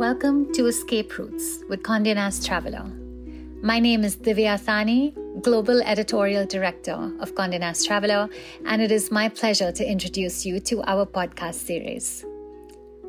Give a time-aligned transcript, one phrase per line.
[0.00, 2.84] Welcome to Escape Routes with Condé Nast Traveler.
[3.62, 8.30] My name is Divya Thani, Global Editorial Director of Condé Nast Traveler,
[8.64, 12.24] and it is my pleasure to introduce you to our podcast series.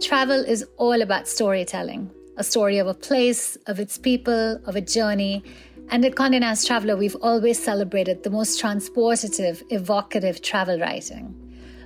[0.02, 4.82] Travel is all about storytelling, a story of a place, of its people, of a
[4.82, 5.46] journey.
[5.92, 11.41] And at Condé Nast Traveler, we've always celebrated the most transportative, evocative travel writing.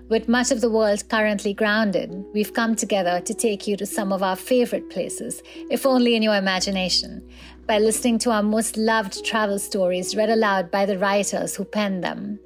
[0.07, 4.13] With much of the world currently grounded, we've come together to take you to some
[4.13, 7.27] of our favorite places, if only in your imagination,
[7.65, 12.03] by listening to our most loved travel stories read aloud by the writers who penned
[12.03, 12.39] them.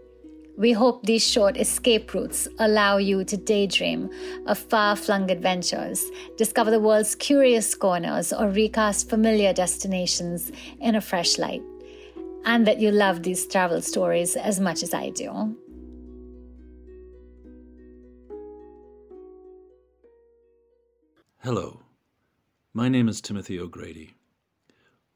[0.57, 4.09] We hope these short escape routes allow you to daydream
[4.47, 11.01] of far flung adventures, discover the world's curious corners, or recast familiar destinations in a
[11.01, 11.63] fresh light.
[12.45, 15.57] And that you love these travel stories as much as I do.
[21.41, 21.83] Hello,
[22.73, 24.15] my name is Timothy O'Grady.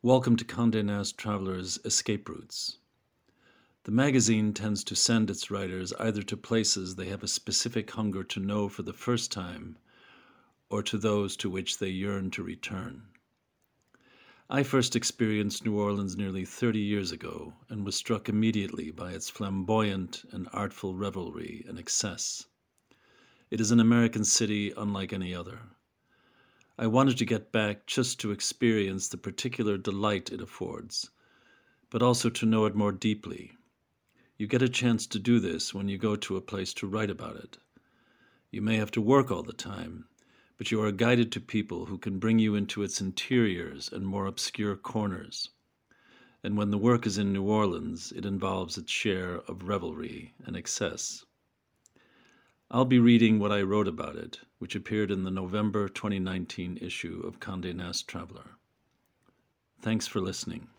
[0.02, 2.78] Welcome to Condé Nast Traveler's Escape Routes.
[3.84, 8.24] The magazine tends to send its writers either to places they have a specific hunger
[8.24, 9.78] to know for the first time,
[10.70, 13.04] or to those to which they yearn to return.
[14.50, 19.30] I first experienced New Orleans nearly 30 years ago and was struck immediately by its
[19.30, 22.46] flamboyant and artful revelry and excess.
[23.52, 25.60] It is an American city unlike any other
[26.76, 31.12] I wanted to get back just to experience the particular delight it affords,
[31.92, 33.52] but also to know it more deeply.
[34.40, 37.12] You get a chance to do this when you go to a place to write
[37.12, 37.60] about it.
[38.50, 40.08] You may have to work all the time,
[40.58, 44.26] but you are guided to people who can bring you into its interiors and more
[44.26, 45.50] obscure corners.
[46.44, 50.58] And when the work is in New Orleans, it involves its share of revelry and
[50.58, 51.24] excess.
[52.76, 57.22] I'll be reading what I wrote about it, which appeared in the November 2019 issue
[57.24, 58.58] of Condé Nast Traveler.
[59.80, 60.70] Thanks for listening.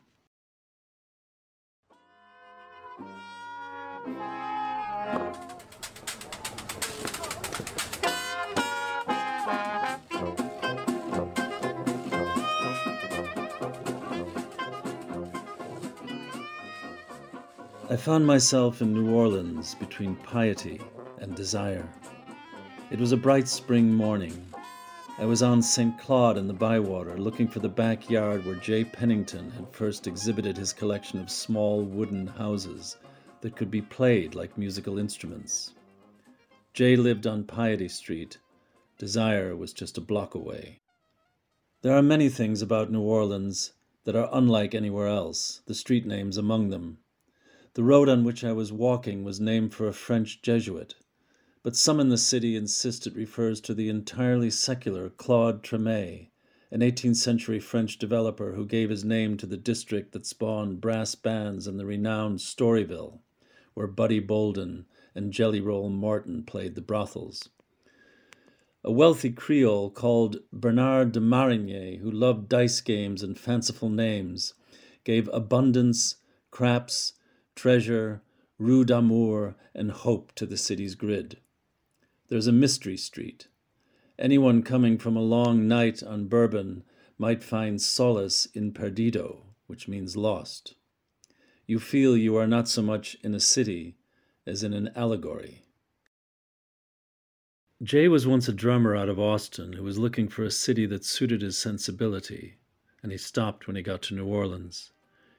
[17.88, 20.80] I found myself in New Orleans between piety
[21.20, 21.88] and desire.
[22.90, 24.46] It was a bright spring morning.
[25.16, 25.96] I was on St.
[25.98, 30.72] Claude in the Bywater looking for the backyard where Jay Pennington had first exhibited his
[30.72, 32.96] collection of small wooden houses
[33.40, 35.72] that could be played like musical instruments.
[36.72, 38.38] Jay lived on Piety Street.
[38.98, 40.80] Desire was just a block away.
[41.82, 46.36] There are many things about New Orleans that are unlike anywhere else, the street names
[46.36, 46.98] among them.
[47.74, 50.96] The road on which I was walking was named for a French Jesuit
[51.64, 56.28] but some in the city insist it refers to the entirely secular Claude Treme,
[56.70, 61.14] an 18th century French developer who gave his name to the district that spawned brass
[61.14, 63.20] bands and the renowned Storyville,
[63.72, 67.48] where Buddy Bolden and Jelly Roll Morton played the brothels.
[68.84, 74.52] A wealthy Creole called Bernard de Marigny, who loved dice games and fanciful names,
[75.02, 76.16] gave abundance,
[76.50, 77.14] craps,
[77.54, 78.20] treasure,
[78.58, 81.38] rue d'amour, and hope to the city's grid.
[82.28, 83.48] There's a mystery street.
[84.18, 86.84] Anyone coming from a long night on Bourbon
[87.18, 90.74] might find solace in perdido, which means lost.
[91.66, 93.96] You feel you are not so much in a city
[94.46, 95.62] as in an allegory.
[97.82, 101.04] Jay was once a drummer out of Austin who was looking for a city that
[101.04, 102.56] suited his sensibility,
[103.02, 104.92] and he stopped when he got to New Orleans.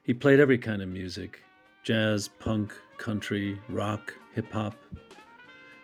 [0.03, 1.41] He played every kind of music
[1.83, 4.75] jazz, punk, country, rock, hip hop,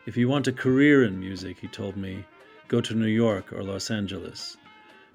[0.07, 2.25] if you want a career in music, he told me,
[2.67, 4.57] go to New York or Los Angeles.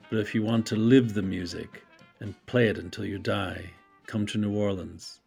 [0.09, 1.85] But if you want to live the music
[2.21, 3.73] and play it until you die,
[4.07, 5.21] come to New Orleans.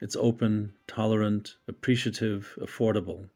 [0.00, 3.28] It's open, tolerant, appreciative, affordable.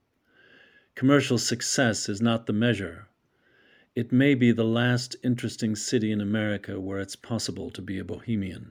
[0.94, 3.08] Commercial success is not the measure.
[3.96, 8.04] It may be the last interesting city in America where it's possible to be a
[8.04, 8.70] bohemian.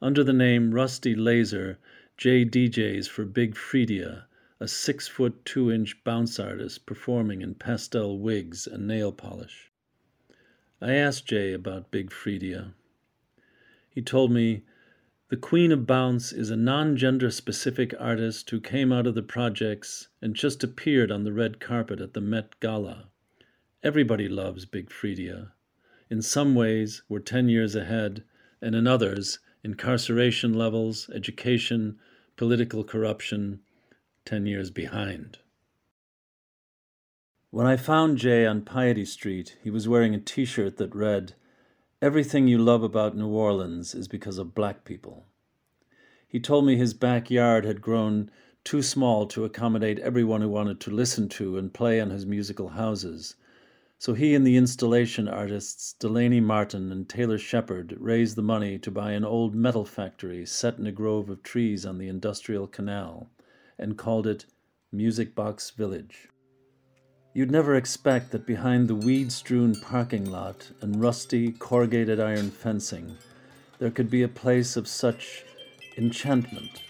[0.00, 1.76] Under the name Rusty Lazer,
[2.16, 4.24] Jay DJs for Big Freedia
[4.62, 9.72] a six foot two inch bounce artist performing in pastel wigs and nail polish.
[10.82, 12.74] I asked Jay about Big Freedia.
[13.88, 14.62] He told me
[15.30, 19.22] the Queen of Bounce is a non gender specific artist who came out of the
[19.22, 23.08] projects and just appeared on the red carpet at the Met Gala.
[23.82, 25.52] Everybody loves Big Freedia.
[26.10, 28.24] In some ways, we're 10 years ahead,
[28.60, 31.98] and in others, incarceration levels, education,
[32.36, 33.60] political corruption,
[34.30, 35.38] 10 years behind.
[37.50, 41.34] When I found Jay on Piety Street, he was wearing a t shirt that read,
[42.00, 45.26] Everything you love about New Orleans is because of black people.
[46.28, 48.30] He told me his backyard had grown
[48.62, 52.68] too small to accommodate everyone who wanted to listen to and play on his musical
[52.68, 53.34] houses.
[53.98, 58.92] So he and the installation artists Delaney Martin and Taylor Shepard raised the money to
[58.92, 63.28] buy an old metal factory set in a grove of trees on the industrial canal
[63.80, 64.44] and called it
[64.92, 66.28] Music Box Village.
[67.34, 73.16] You'd never expect that behind the weed strewn parking lot and rusty corrugated iron fencing,
[73.78, 75.44] there could be a place of such
[75.96, 76.82] enchantment,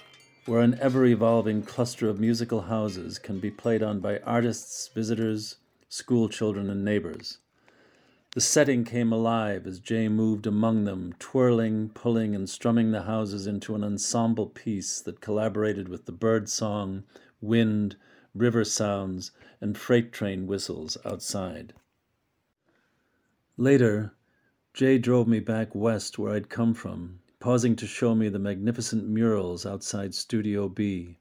[0.47, 5.57] where an ever evolving cluster of musical houses can be played on by artists, visitors,
[5.89, 7.39] school children, and neighbors.
[8.33, 13.49] The setting came alive as Jay moved among them, twirling, pulling, and strumming the houses
[13.49, 17.03] into an ensemble piece that collaborated with the bird song,
[17.41, 17.97] wind,
[18.33, 21.75] river sounds, and freight train whistles outside.
[23.57, 24.15] Later,
[24.75, 29.09] Jay drove me back west where I'd come from, pausing to show me the magnificent
[29.09, 31.19] murals outside Studio B,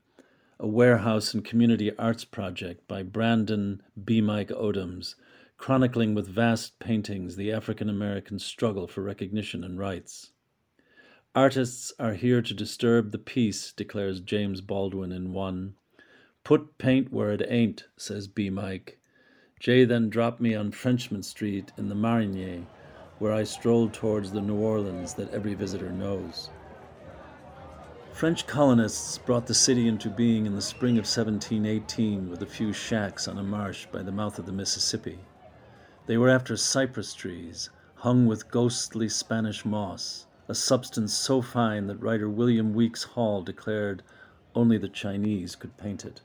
[0.60, 4.22] a warehouse and community arts project by Brandan B.
[4.22, 5.16] Mike Odums,
[5.60, 10.32] chronicling with vast paintings the African American struggle for recognition and rights.
[11.36, 15.76] Artists are here to disturb the peace, declares James Baldwin in one,
[16.46, 18.50] Put paint where it ain't, says B.
[18.50, 19.00] Mike.
[19.60, 22.66] Jay then dropped me on Frenchmen Street in the Marigny,
[23.20, 26.50] where I strolled towards the New Orleans that every visitor knows.
[28.14, 32.72] French colonists brought the city into being in the spring of 1718 with a few
[32.72, 35.20] shacks on a marsh by the mouth of the Mississippi.
[36.10, 42.02] They were after cypress trees, hung with ghostly Spanish moss, a substance so fine that
[42.02, 44.02] writer William Weeks Hall declared
[44.56, 46.22] only the Chinese could paint it.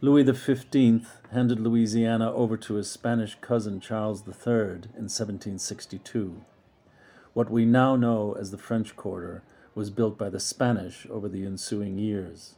[0.00, 6.44] Louis XV handed Louisiana over to his Spanish cousin Charles III in 1762.
[7.32, 9.42] What we now know as the French Quarter
[9.74, 12.54] was built by the Spanish over the ensuing years.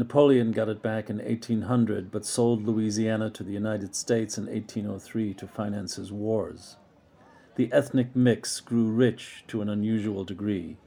[0.00, 5.34] Napoleon got it back in 1800 but sold Louisiana to the United States in 1803
[5.34, 6.78] to finance his wars.
[7.56, 10.78] The ethnic mix grew rich to an unusual degree.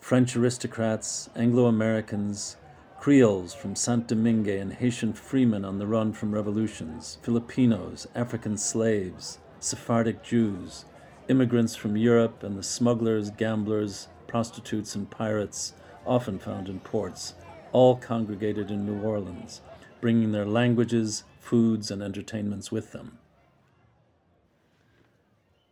[0.00, 2.56] French aristocrats, Anglo Americans,
[2.98, 9.38] Creoles from Saint Domingue and Haitian freemen on the run from revolutions, Filipinos, African slaves,
[9.60, 10.86] Sephardic Jews,
[11.28, 15.74] immigrants from Europe, and the smugglers, gamblers, prostitutes, and pirates,
[16.06, 17.34] often found in ports,
[17.72, 19.60] all congregated in New Orleans,
[20.00, 23.18] bringing their languages, foods, and entertainments with them.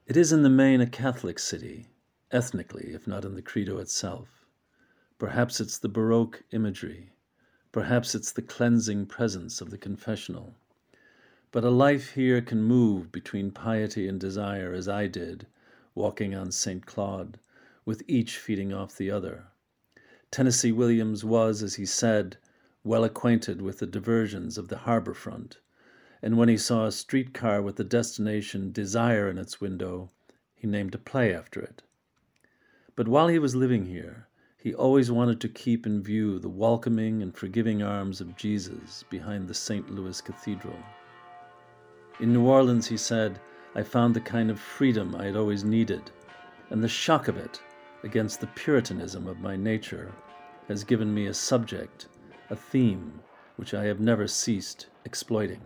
[0.06, 1.86] It is in the main a Catholic city,
[2.30, 4.44] ethnically, if not in the credo itself.
[5.18, 7.12] Perhaps it's the Baroque imagery,
[7.72, 10.56] Perhaps it's the cleansing presence of the confessional.
[11.52, 15.46] But a life here can move between piety and desire as I did,
[15.94, 16.84] walking on St.
[16.84, 17.38] Claude,
[17.84, 19.49] with each feeding off the other.
[20.30, 22.36] Tennessee Williams was, as he said,
[22.84, 25.58] well acquainted with the diversions of the harbor front,
[26.22, 30.08] and when he saw a streetcar with the destination Desire in its window,
[30.54, 31.82] he named a play after it.
[32.94, 37.22] But while he was living here, he always wanted to keep in view the welcoming
[37.22, 39.90] and forgiving arms of Jesus behind the St.
[39.90, 40.78] Louis Cathedral.
[42.20, 43.40] In New Orleans, he said,
[43.74, 46.12] I found the kind of freedom I had always needed,
[46.68, 47.60] and the shock of it
[48.02, 50.12] against the Puritanism of my nature
[50.68, 52.08] has given me a subject,
[52.48, 53.20] a theme,
[53.56, 55.60] which I have never ceased exploiting.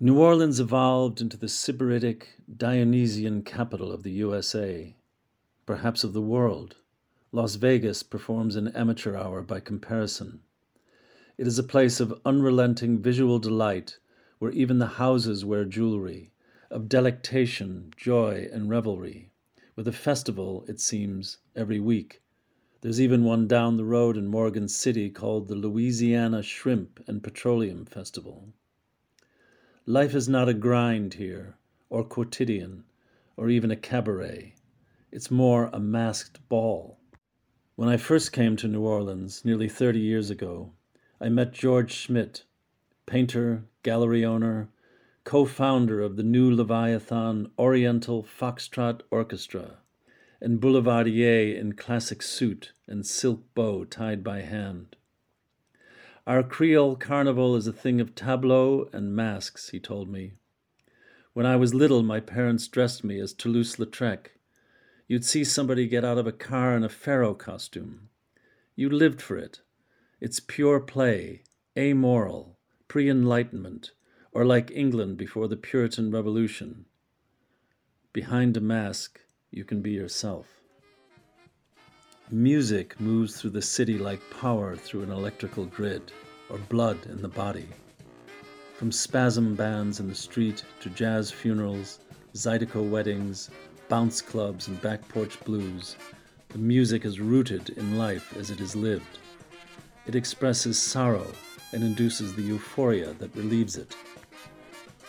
[0.00, 2.24] New Orleans evolved into the sybaritic
[2.56, 4.96] Dionysian capital of the USA,
[5.66, 6.76] perhaps of the world.
[7.32, 10.40] Las Vegas performs an amateur hour by comparison.
[11.36, 13.98] It is a place of unrelenting visual delight
[14.38, 16.32] where even the houses wear jewelry,
[16.70, 19.29] of delectation, joy, and revelry,
[19.80, 22.20] with a festival, it seems, every week.
[22.82, 27.86] There's even one down the road in Morgan City called the Louisiana Shrimp and Petroleum
[27.86, 28.52] Festival.
[29.86, 31.56] Life is not a grind here,
[31.88, 32.84] or quotidian,
[33.38, 34.54] or even a cabaret.
[35.10, 36.98] It's more a masked ball.
[37.76, 40.74] When I first came to New Orleans nearly 30 years ago,
[41.18, 42.44] I met George Schmidt,
[43.06, 44.68] painter, gallery owner,
[45.24, 49.78] co founder of the new Leviathan Oriental Foxtrot Orchestra,
[50.40, 54.96] and boulevardier in classic suit and silk bow tied by hand.
[56.26, 60.32] Our Creole carnival is a thing of tableaux and masks, he told me.
[61.32, 64.30] When I was little, my parents dressed me as Toulouse Lautrec
[65.10, 68.10] You'd see somebody get out of a car in a pharaoh costume.
[68.76, 69.60] You lived for it.
[70.20, 71.42] It's pure play,
[71.76, 73.90] amoral, pre enlightenment,
[74.32, 76.84] or like England before the Puritan Revolution.
[78.12, 79.20] Behind a mask,
[79.50, 80.46] you can be yourself.
[82.30, 86.12] Music moves through the city like power through an electrical grid,
[86.48, 87.68] or blood in the body.
[88.74, 91.98] From spasm bands in the street to jazz funerals,
[92.34, 93.50] Zydeco weddings,
[93.88, 95.96] bounce clubs, and back porch blues,
[96.50, 99.18] the music is rooted in life as it is lived.
[100.06, 101.26] It expresses sorrow
[101.72, 103.94] and induces the euphoria that relieves it.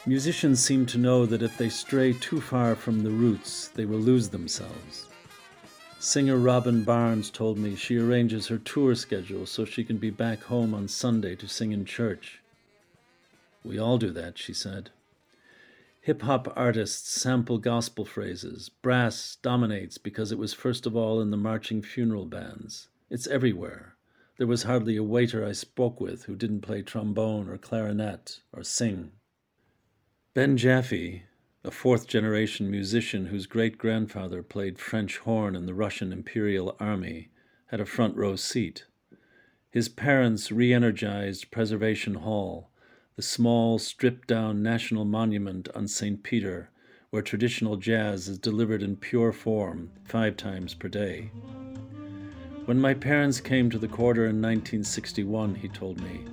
[0.07, 3.99] Musicians seem to know that if they stray too far from the roots, they will
[3.99, 5.05] lose themselves.
[5.99, 10.41] Singer Robin Barnes told me she arranges her tour schedule so she can be back
[10.41, 12.41] home on Sunday to sing in church.
[13.63, 14.89] We all do that, she said.
[16.01, 18.69] Hip hop artists sample gospel phrases.
[18.69, 22.87] Brass dominates because it was first of all in the marching funeral bands.
[23.11, 23.93] It's everywhere.
[24.39, 28.63] There was hardly a waiter I spoke with who didn't play trombone or clarinet or
[28.63, 29.11] sing.
[30.33, 31.23] Ben Jaffe,
[31.61, 37.27] a fourth generation musician whose great grandfather played French horn in the Russian Imperial Army,
[37.65, 38.85] had a front row seat.
[39.71, 42.69] His parents re energized Preservation Hall,
[43.17, 46.23] the small, stripped down national monument on St.
[46.23, 46.69] Peter,
[47.09, 51.29] where traditional jazz is delivered in pure form five times per day.
[52.63, 56.23] When my parents came to the quarter in 1961, he told me,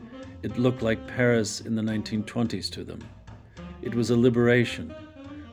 [0.44, 3.02] it looked like Paris in the 1920s to them.
[3.80, 4.94] It was a liberation.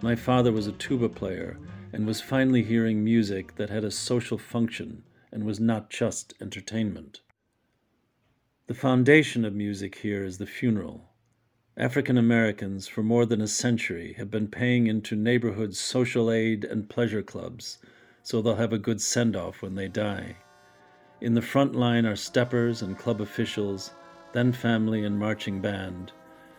[0.02, 1.58] My father was a tuba player
[1.94, 7.22] and was finally hearing music that had a social function and was not just entertainment.
[8.68, 11.10] The foundation of music here is the funeral.
[11.78, 16.90] African Americans for more than a century have been paying into neighborhood social aid and
[16.90, 17.78] pleasure clubs
[18.26, 20.36] so they'll have a good send off when they die.
[21.22, 23.92] In the front line are steppers and club officials,
[24.34, 26.12] then family and marching band,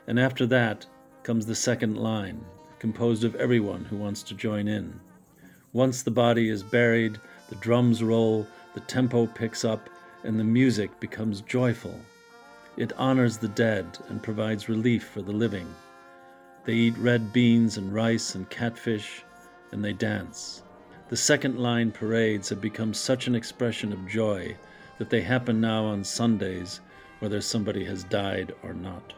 [0.06, 0.86] and after that
[1.26, 2.40] comes the second line,
[2.78, 5.00] composed of everyone who wants to join in.
[5.72, 7.18] Once the body is buried,
[7.48, 9.90] the drums roll, the tempo picks up,
[10.22, 12.00] and the music becomes joyful.
[12.76, 15.66] It honors the dead and provides relief for the living.
[16.64, 19.24] They eat red beans and rice and catfish,
[19.72, 20.62] and they dance.
[21.08, 24.56] The second line parades have become such an expression of joy
[24.98, 26.78] that they happen now on Sundays,
[27.18, 29.12] whether somebody has died or not.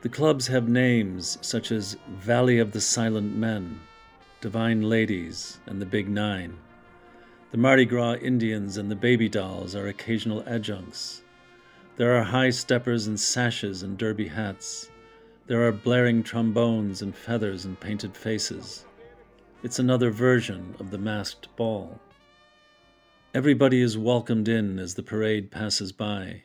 [0.00, 3.80] The clubs have names such as Valley of the Silent Men,
[4.40, 6.56] Divine Ladies, and the Big Nine.
[7.50, 11.22] The Mardi Gras Indians and the Baby Dolls are occasional adjuncts.
[11.96, 14.88] There are high steppers and sashes and derby hats.
[15.48, 18.84] There are blaring trombones and feathers and painted faces.
[19.64, 21.98] It's another version of the masked ball.
[23.34, 26.44] Everybody is welcomed in as the parade passes by.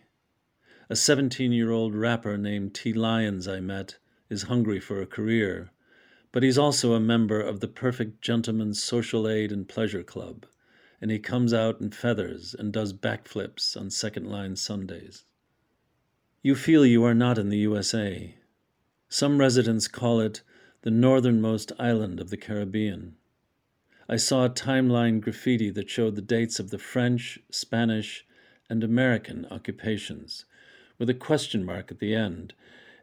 [0.89, 2.91] A 17 year old rapper named T.
[2.91, 3.99] Lyons I met
[4.29, 5.71] is hungry for a career,
[6.33, 10.45] but he's also a member of the Perfect Gentleman's Social Aid and Pleasure Club,
[10.99, 15.23] and he comes out in feathers and does backflips on second line Sundays.
[16.41, 18.35] You feel you are not in the USA.
[19.07, 20.41] Some residents call it
[20.81, 23.15] the northernmost island of the Caribbean.
[24.09, 28.25] I saw a timeline graffiti that showed the dates of the French, Spanish,
[28.69, 30.43] and American occupations,
[31.03, 32.53] with a question mark at the end,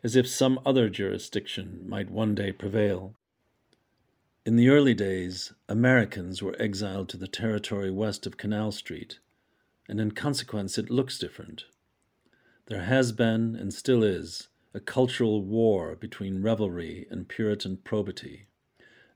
[0.03, 3.15] as if some other jurisdiction might one day prevail.
[4.47, 9.19] In the early days, Americans were exiled to the territory west of Canal Street,
[9.87, 11.67] and in consequence it looks different.
[12.69, 18.47] There has been, and still is, a cultural war between revelry and Puritan probity,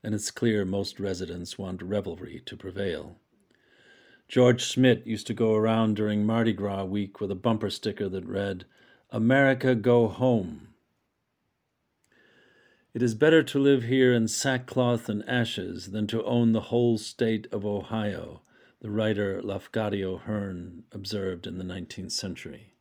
[0.03, 3.17] and it's clear most residents want revelry to prevail.
[4.29, 8.27] George Schmidt used to go around during Mardi Gras week with a bumper sticker that
[8.27, 8.65] read,
[9.15, 10.71] America Go Home.
[12.93, 16.99] It is better to live here in sackcloth and ashes than to own the whole
[16.99, 18.43] state of Ohio,
[18.81, 22.73] the writer Lafcadio Hearn observed in the 19th century.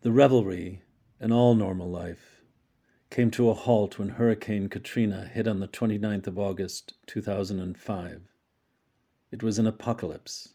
[0.00, 0.82] The revelry,
[1.20, 2.42] and all normal life,
[3.10, 8.22] came to a halt when Hurricane Katrina hit on the 29th of August, 2005.
[9.30, 10.54] It was an apocalypse.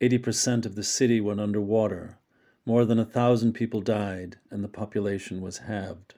[0.00, 2.18] 80% of the city went underwater,
[2.66, 6.14] more than a thousand people died, and the population was halved.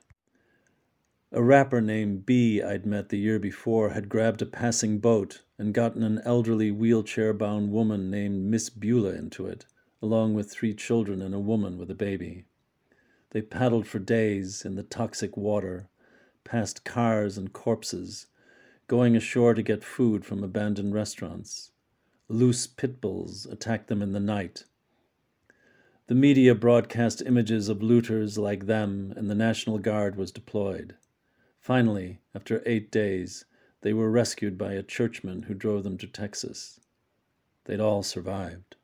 [1.31, 5.73] A rapper named B I'd met the year before had grabbed a passing boat and
[5.73, 9.67] gotten an elderly wheelchair bound woman named Miss Beulah into it
[10.01, 12.45] along with three children and a woman with a baby.
[13.31, 15.89] They paddled for days in the toxic water,
[16.45, 18.27] past cars and corpses,
[18.87, 21.73] going ashore to get food from abandoned restaurants.
[22.29, 24.65] Loose pit bulls attacked them in the night.
[26.09, 30.97] The media broadcast images of looters like them, and the National Guard was deployed.
[31.61, 33.45] Finally, after eight days,
[33.83, 36.81] they were rescued by a churchman who drove them to Texas.
[37.67, 38.77] They'd all survived.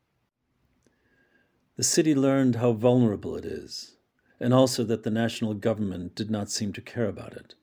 [1.77, 3.97] The city learned how vulnerable it is,
[4.39, 7.55] and also that the national government did not seem to care about it.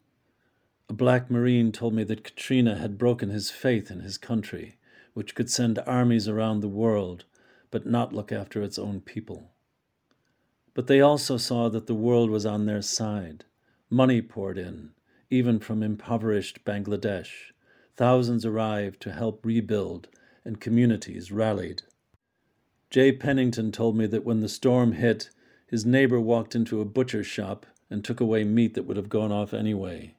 [0.89, 4.79] A black Marine told me that Katrina had broken his faith in his country,
[5.13, 7.25] which could send armies around the world
[7.71, 9.51] but not look after its own people.
[10.73, 13.45] But they also saw that the world was on their side.
[13.89, 14.91] Money poured in,
[15.29, 17.51] even from impoverished Bangladesh.
[17.95, 20.07] Thousands arrived to help rebuild,
[20.45, 21.83] and communities rallied.
[22.89, 25.29] Jay Pennington told me that when the storm hit,
[25.65, 29.31] his neighbor walked into a butcher shop and took away meat that would have gone
[29.31, 30.15] off anyway.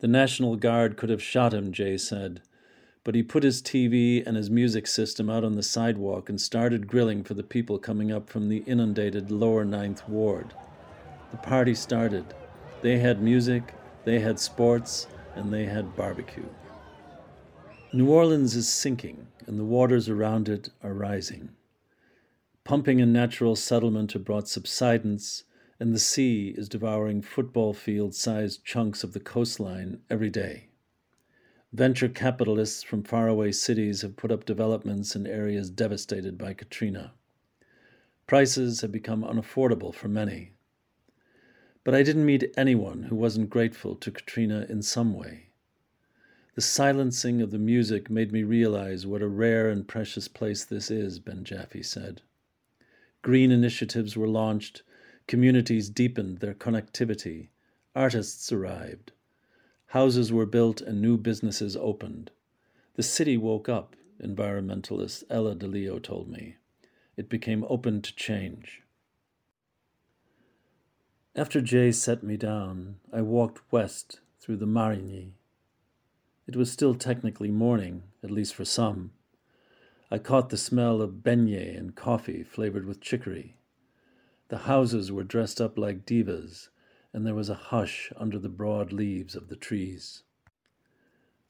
[0.00, 2.42] The National Guard could have shot him, Jay said,
[3.04, 6.86] but he put his TV and his music system out on the sidewalk and started
[6.86, 10.54] grilling for the people coming up from the inundated lower Ninth Ward.
[11.30, 12.24] The party started.
[12.82, 13.74] They had music,
[14.04, 16.48] they had sports, and they had barbecue.
[17.92, 21.50] New Orleans is sinking, and the waters around it are rising.
[22.64, 25.44] Pumping and natural settlement have brought subsidence,
[25.80, 30.67] and the sea is devouring football field sized chunks of the coastline every day.
[31.72, 37.12] Venture capitalists from faraway cities have put up developments in areas devastated by Katrina.
[38.26, 40.54] Prices have become unaffordable for many.
[41.84, 45.50] But I didn't meet anyone who wasn't grateful to Katrina in some way.
[46.54, 50.90] The silencing of the music made me realize what a rare and precious place this
[50.90, 52.22] is, Ben Jaffe said.
[53.20, 54.82] Green initiatives were launched,
[55.26, 57.48] communities deepened their connectivity,
[57.94, 59.12] artists arrived.
[59.92, 62.30] Houses were built and new businesses opened.
[62.96, 66.56] The city woke up, environmentalist Ella DeLeo told me.
[67.16, 68.82] It became open to change.
[71.34, 75.32] After Jay set me down, I walked west through the Marigny.
[76.46, 79.12] It was still technically morning, at least for some.
[80.10, 83.56] I caught the smell of beignet and coffee flavored with chicory.
[84.48, 86.68] The houses were dressed up like divas,
[87.12, 90.22] and there was a hush under the broad leaves of the trees.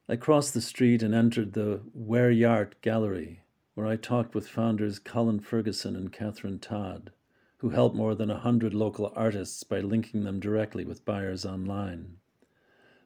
[0.09, 2.33] I crossed the street and entered the Ware
[2.81, 3.42] Gallery,
[3.75, 7.12] where I talked with founders Colin Ferguson and Catherine Todd,
[7.59, 12.16] who help more than a hundred local artists by linking them directly with buyers online.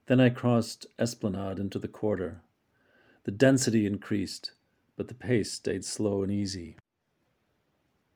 [0.06, 2.42] Then I crossed Esplanade into the quarter.
[3.24, 4.52] The density increased,
[4.96, 6.76] but the pace stayed slow and easy.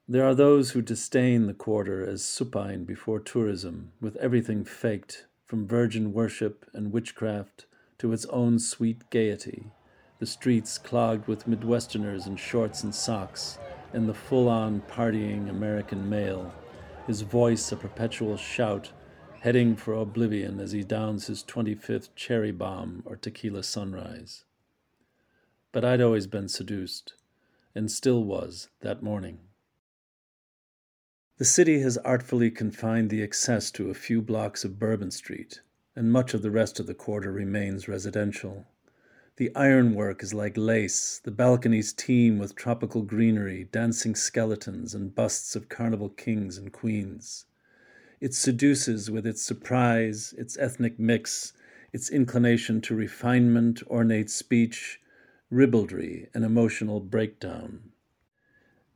[0.09, 5.67] There are those who disdain the quarter as supine before tourism, with everything faked, from
[5.67, 7.67] virgin worship and witchcraft
[7.99, 9.73] to its own sweet gaiety,
[10.21, 13.59] the streets clogged with Midwesterners in shorts and socks,
[13.93, 16.55] and the full on partying American male,
[17.09, 18.93] his voice a perpetual shout,
[19.41, 24.45] heading for oblivion as he downs his 25th cherry bomb or tequila sunrise.
[25.73, 27.15] But I'd always been seduced,
[27.75, 29.41] and still was that morning.
[31.39, 35.61] The city has artfully confined the access to a few blocks of Bourbon Street,
[35.95, 38.65] and much of the rest of the quarter remains residential.
[39.37, 45.55] The ironwork is like lace, the balconies teem with tropical greenery, dancing skeletons, and busts
[45.55, 47.45] of carnival kings and queens.
[48.19, 51.53] It seduces with its surprise, its ethnic mix,
[51.93, 55.03] its inclination to refinement, ornate speech,
[55.51, 57.93] ribaldry, and emotional breakdown.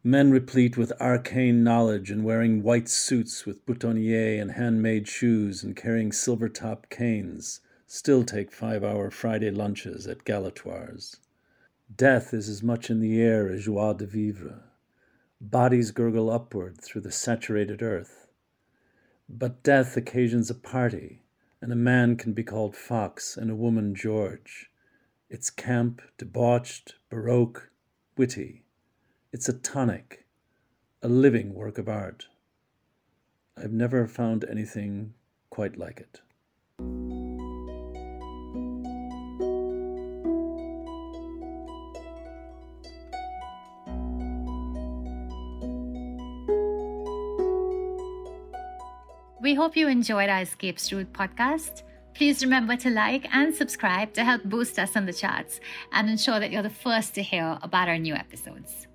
[0.02, 5.76] Men replete with arcane knowledge and wearing white suits with boutonniere and handmade shoes and
[5.76, 11.16] carrying silver topped canes still take five hour Friday lunches at Galatoire's.
[11.94, 14.62] Death is as much in the air as joie de vivre.
[15.40, 18.28] Bodies gurgle upward through the saturated earth.
[19.28, 21.24] But death occasions a party,
[21.60, 24.70] and a man can be called Fox and a woman George.
[25.28, 27.70] It's camp, debauched, baroque,
[28.16, 28.62] witty.
[29.32, 30.26] It's a tonic,
[31.02, 32.26] a living work of art.
[33.56, 35.14] I've never found anything
[35.50, 36.20] quite like it.
[49.40, 51.84] We hope you enjoyed our Escapes Route podcast.
[52.14, 55.60] Please remember to like and subscribe to help boost us on the charts
[55.92, 58.88] and ensure that you're the first to hear about our new episodes.